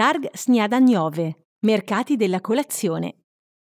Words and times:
Targ 0.00 0.30
Śniadaniove, 0.32 1.48
mercati 1.66 2.16
della 2.16 2.40
colazione. 2.40 3.16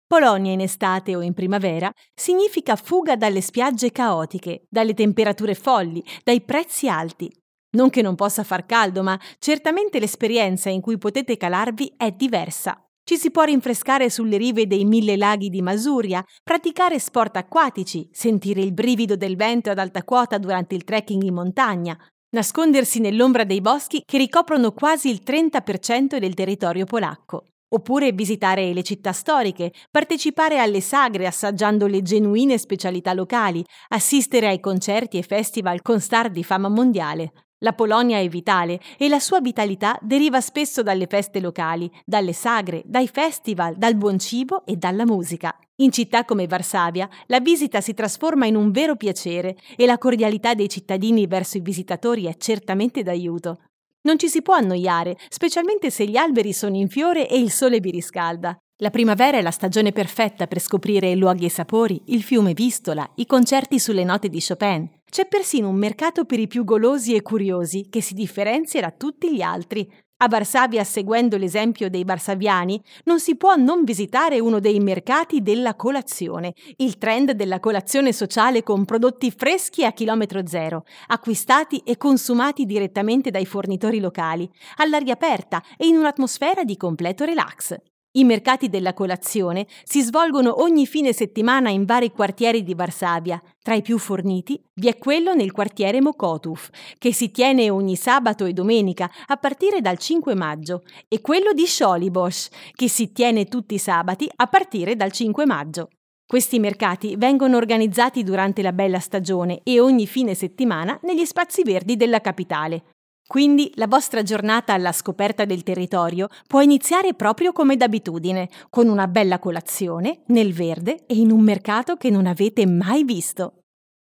Polonia 0.07 0.53
in 0.53 0.61
estate 0.61 1.17
o 1.17 1.23
in 1.23 1.33
primavera 1.33 1.91
significa 2.15 2.77
fuga 2.77 3.17
dalle 3.17 3.41
spiagge 3.41 3.91
caotiche, 3.91 4.67
dalle 4.69 4.93
temperature 4.93 5.55
folli, 5.55 6.05
dai 6.23 6.43
prezzi 6.43 6.91
alti. 6.91 7.35
Non 7.71 7.89
che 7.89 8.03
non 8.03 8.17
possa 8.17 8.45
far 8.45 8.67
caldo, 8.67 9.03
ma 9.03 9.19
certamente 9.39 9.99
l'esperienza 9.99 10.69
in 10.69 10.83
cui 10.83 10.99
potete 10.99 11.39
calarvi 11.39 11.95
è 11.97 12.11
diversa. 12.11 12.87
Ci 13.03 13.17
si 13.17 13.31
può 13.31 13.45
rinfrescare 13.45 14.11
sulle 14.11 14.37
rive 14.37 14.67
dei 14.67 14.85
mille 14.85 15.17
laghi 15.17 15.49
di 15.49 15.63
Masuria, 15.63 16.23
praticare 16.43 16.99
sport 16.99 17.39
acquatici, 17.39 18.11
sentire 18.13 18.61
il 18.61 18.75
brivido 18.75 19.17
del 19.17 19.37
vento 19.37 19.71
ad 19.71 19.79
alta 19.79 20.05
quota 20.05 20.37
durante 20.37 20.75
il 20.75 20.85
trekking 20.85 21.23
in 21.23 21.33
montagna, 21.33 21.97
nascondersi 22.31 23.01
nell'ombra 23.01 23.45
dei 23.45 23.61
boschi 23.61 24.03
che 24.05 24.19
ricoprono 24.19 24.73
quasi 24.73 25.11
il 25.11 25.23
30% 25.25 26.19
del 26.19 26.35
territorio 26.35 26.85
polacco. 26.85 27.45
Oppure 27.69 28.13
visitare 28.13 28.73
le 28.73 28.83
città 28.83 29.13
storiche, 29.13 29.73
partecipare 29.91 30.59
alle 30.59 30.81
sagre 30.81 31.27
assaggiando 31.27 31.87
le 31.87 32.03
genuine 32.03 32.59
specialità 32.59 33.13
locali, 33.13 33.65
assistere 33.89 34.47
ai 34.47 34.61
concerti 34.61 35.19
e 35.19 35.23
festival 35.23 35.83
con 35.83 36.01
star 36.01 36.31
di 36.31 36.45
fama 36.45 36.69
mondiale. 36.69 37.33
La 37.61 37.73
Polonia 37.73 38.19
è 38.19 38.29
vitale 38.29 38.79
e 38.99 39.09
la 39.09 39.19
sua 39.19 39.41
vitalità 39.41 39.99
deriva 40.03 40.43
spesso 40.43 40.83
dalle 40.83 41.07
feste 41.07 41.41
locali, 41.41 41.91
dalle 42.05 42.35
sagre, 42.35 42.83
dai 42.85 43.09
festival, 43.09 43.77
dal 43.77 43.97
buon 43.97 44.19
cibo 44.19 44.67
e 44.67 44.77
dalla 44.77 45.07
musica. 45.07 45.59
In 45.77 45.91
città 45.91 46.27
come 46.27 46.47
Varsavia 46.47 47.09
la 47.29 47.41
visita 47.41 47.81
si 47.81 47.95
trasforma 47.95 48.45
in 48.45 48.57
un 48.57 48.71
vero 48.73 48.97
piacere 48.97 49.57
e 49.75 49.87
la 49.87 49.97
cordialità 49.97 50.53
dei 50.53 50.69
cittadini 50.69 51.27
verso 51.27 51.57
i 51.57 51.63
visitatori 51.63 52.27
è 52.27 52.37
certamente 52.37 53.03
d'aiuto. 53.03 53.61
Non 54.03 54.19
ci 54.19 54.29
si 54.29 54.43
può 54.43 54.53
annoiare, 54.53 55.17
specialmente 55.31 55.91
se 55.91 56.07
gli 56.07 56.19
alberi 56.19 56.53
sono 56.53 56.77
in 56.77 56.91
fiore 56.91 57.27
e 57.27 57.39
il 57.39 57.51
sole 57.51 57.81
vi 57.81 57.91
riscalda. 57.91 58.55
La 58.81 58.91
primavera 58.91 59.39
è 59.39 59.41
la 59.41 59.51
stagione 59.51 59.91
perfetta 59.91 60.47
per 60.47 60.61
scoprire 60.61 61.15
luoghi 61.15 61.47
e 61.47 61.49
sapori, 61.49 61.99
il 62.09 62.23
fiume 62.23 62.53
Vistola, 62.53 63.11
i 63.15 63.25
concerti 63.25 63.79
sulle 63.79 64.05
note 64.05 64.29
di 64.29 64.45
Chopin. 64.47 64.87
C'è 65.11 65.27
persino 65.27 65.71
un 65.71 65.77
mercato 65.77 66.27
per 66.27 66.39
i 66.41 66.47
più 66.47 66.63
golosi 66.63 67.15
e 67.15 67.23
curiosi 67.23 67.87
che 67.89 68.03
si 68.03 68.13
differenzia 68.13 68.83
da 68.83 68.91
tutti 68.91 69.35
gli 69.35 69.41
altri. 69.41 69.91
A 70.19 70.29
Varsavia, 70.29 70.85
seguendo 70.85 71.39
l'esempio 71.39 71.89
dei 71.89 72.05
varsaviani, 72.05 72.79
non 73.05 73.19
si 73.19 73.39
può 73.39 73.57
non 73.57 73.83
visitare 73.83 74.41
uno 74.41 74.61
dei 74.61 74.79
mercati 74.79 75.41
della 75.41 75.75
colazione, 75.75 76.53
il 76.77 76.99
trend 76.99 77.31
della 77.31 77.61
colazione 77.61 78.13
sociale 78.13 78.63
con 78.63 78.85
prodotti 78.85 79.31
freschi 79.31 79.87
a 79.87 79.93
chilometro 79.93 80.47
zero, 80.47 80.85
acquistati 81.07 81.79
e 81.79 81.97
consumati 81.97 82.67
direttamente 82.67 83.31
dai 83.31 83.47
fornitori 83.47 84.01
locali, 84.01 84.47
all'aria 84.77 85.15
aperta 85.15 85.63
e 85.79 85.87
in 85.87 85.97
un'atmosfera 85.97 86.63
di 86.63 86.77
completo 86.77 87.25
relax. 87.25 87.75
I 88.17 88.25
mercati 88.25 88.71
della 88.71 88.95
colazione 88.95 89.67
si 89.85 90.01
svolgono 90.01 90.63
ogni 90.63 90.87
fine 90.87 91.13
settimana 91.13 91.69
in 91.69 91.85
vari 91.85 92.11
quartieri 92.11 92.63
di 92.63 92.75
Varsavia. 92.75 93.39
Tra 93.63 93.75
i 93.75 93.83
più 93.83 93.99
forniti 93.99 94.59
vi 94.73 94.89
è 94.89 94.97
quello 94.97 95.35
nel 95.35 95.53
quartiere 95.53 96.01
Mokotów, 96.01 96.71
che 96.97 97.13
si 97.13 97.31
tiene 97.31 97.69
ogni 97.69 97.95
sabato 97.95 98.47
e 98.47 98.55
domenica 98.55 99.11
a 99.27 99.37
partire 99.37 99.83
dal 99.83 99.99
5 99.99 100.35
maggio, 100.35 100.85
e 101.09 101.21
quello 101.21 101.53
di 101.53 101.67
Scholibos, 101.67 102.49
che 102.73 102.89
si 102.89 103.13
tiene 103.13 103.45
tutti 103.45 103.75
i 103.75 103.79
sabati 103.79 104.27
a 104.35 104.47
partire 104.47 104.97
dal 104.97 105.13
5 105.13 105.45
maggio. 105.45 105.91
Questi 106.27 106.59
mercati 106.59 107.17
vengono 107.17 107.59
organizzati 107.59 108.23
durante 108.23 108.63
la 108.63 108.73
bella 108.73 108.99
stagione 108.99 109.61
e 109.63 109.79
ogni 109.79 110.07
fine 110.07 110.33
settimana 110.33 110.99
negli 111.03 111.27
spazi 111.27 111.63
verdi 111.65 111.97
della 111.97 112.23
capitale. 112.23 112.96
Quindi 113.27 113.73
la 113.75 113.89
vostra 113.89 114.23
giornata 114.23 114.73
alla 114.73 114.93
scoperta 114.93 115.45
del 115.45 115.65
territorio 115.65 116.29
può 116.47 116.61
iniziare 116.61 117.15
proprio 117.15 117.53
come 117.53 117.77
d'abitudine, 117.77 118.49
con 118.71 118.89
una 118.89 119.09
bella 119.09 119.41
colazione, 119.41 120.23
nel 120.27 120.53
verde 120.53 121.05
e 121.07 121.17
in 121.17 121.33
un 121.33 121.41
mercato 121.41 121.97
che 121.97 122.09
non 122.09 122.27
avete 122.27 122.67
mai 122.67 123.03
visto. 123.03 123.66